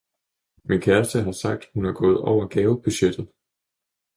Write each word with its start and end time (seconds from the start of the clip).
Min 0.63 0.81
kæreste 0.81 1.21
har 1.21 1.31
sagt, 1.31 1.65
hun 1.73 1.85
er 1.85 1.91
gået 1.93 2.17
over 2.21 2.47
gavebudgettet. 2.47 3.27